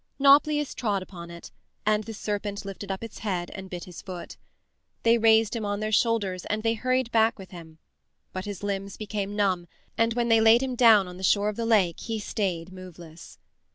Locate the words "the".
2.05-2.13, 11.17-11.23, 11.55-11.67